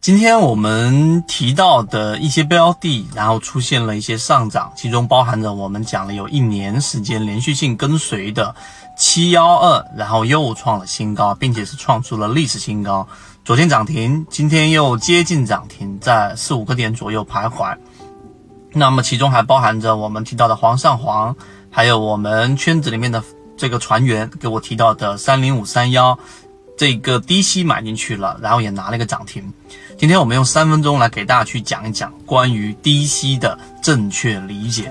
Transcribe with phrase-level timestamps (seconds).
[0.00, 8.54] 今天我们提到的一些标的，然后出现了一些上涨，其中包含着我们讲了有一年时间连续性跟随的
[8.96, 13.06] 七幺二，然后又创了新高，并且是创出了历史新高。
[13.44, 17.76] 昨天涨停，今天又接近涨停，在四五个点左右徘徊。
[18.72, 21.36] 那么其中还包含着我们提到的煌上煌，
[21.70, 23.22] 还有我们圈子里面的
[23.54, 26.18] 这个船员给我提到的三零五三幺。
[26.80, 29.52] 这个低吸买进去了，然后也拿了一个涨停。
[29.98, 34.90] 今天我们用三分钟来给大家去讲一讲关于低吸的正确理解。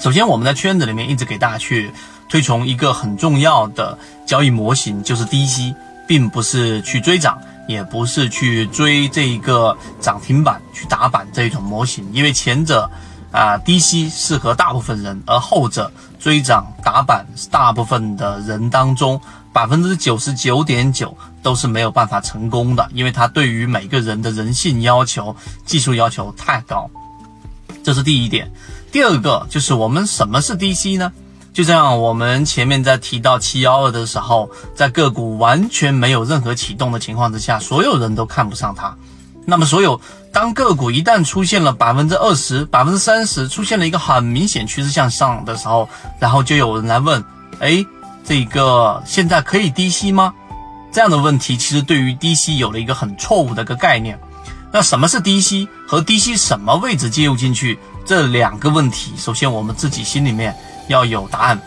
[0.00, 1.90] 首先，我们在圈子里面一直给大家去
[2.30, 5.74] 推崇一个很重要的交易模型，就是低吸，
[6.06, 12.90] 并不是去追涨，也不是去追这一个涨停板去打板这一种模型，因为前者
[13.30, 19.20] 啊低吸适合大部分人，而后者追涨打板大部分的人当中。
[19.50, 26.88] 百分之九十九点九都是没有办法成功的，因为它对于每个人的人性要求、技术要求太高。
[27.82, 28.52] 这是第一点。
[28.92, 31.10] 第二个就是我们什么是低吸呢？
[31.52, 38.96] 就像我们前面在提到七幺二的时候，在个股完全没有任何启动的情况之下，所有人都看不上它。
[39.50, 39.98] 那么，所有
[40.30, 45.88] 当个股一旦出现了百分之二十、百分之三十，出现了一个很明显趋势向上的时候，
[46.20, 47.24] 然后就有人来问：
[47.60, 47.84] 哎？
[48.24, 50.34] 这个现在可以低吸吗？
[50.92, 54.20] 这样的问题其实对于低吸有了一个很错误的一个概念。
[54.70, 60.54] 那什么是低吸和低吸什么位置介入进去这两个问题，首先我们自己心里面
[60.88, 61.58] 要有答案。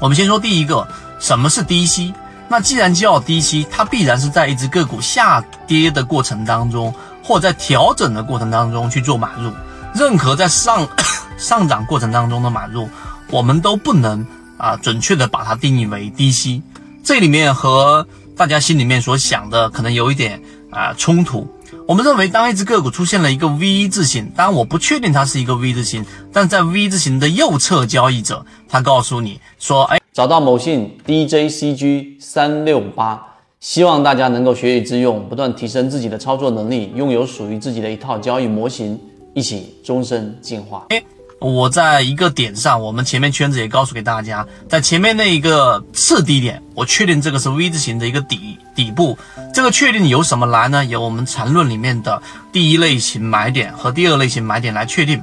[0.00, 0.84] 我们先说第一个，
[1.20, 2.12] 什么是低吸？
[2.48, 9.52] 那既然叫低吸，它必然是在一只个股下跌的过程当中，或在调整的过程当中去做买入。
[9.94, 10.88] 任何在上
[11.36, 12.88] 上涨过程当中的买入，
[13.30, 14.26] 我们都不能。
[14.58, 16.60] 啊，准确的把它定义为低吸，
[17.04, 21.48] 这里面和大家心里面所想的可能有一点啊冲突。
[21.86, 33.24] 我们认为，当一只个股出现了一个 V 字形，当然我不确定它是一个 V 字形，但在 V 字形的右侧交易者，他告诉你说，哎，找到某信 DJCG 三六八，
[33.60, 38.98] 希望大家能够学以致用，不断提升自己的操作能力，拥有属于自己的一套交易模型，
[39.32, 40.84] 一起终身进化。
[41.38, 49.16] 我在一个点上，我们前面圈子也告诉给大家，在前面那一个次低点，我确定这个是 V 字形的一个底底部。
[49.54, 50.84] 这个确定由什么来呢？
[50.84, 52.20] 由我们缠论里面的
[52.50, 55.22] 第一类型买点和第二类型买点来确定，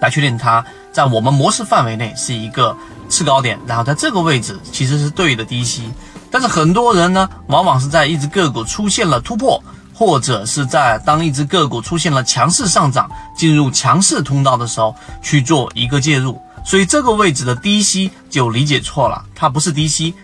[0.00, 2.74] 来确定它在我们模式范围内是一个
[3.08, 5.90] 次高点，然后在这个位置其实是对的低吸。
[6.30, 9.62] 但是很多人呢，往往是在一只个股出现了突破。
[9.94, 20.14] 或者是在当一只个股出现了强势上涨，进入强势通道的时候去做一个介入，所以这个位置的低吸就理解错了，它不是低吸，